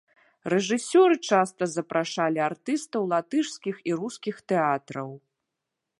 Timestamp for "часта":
1.29-1.63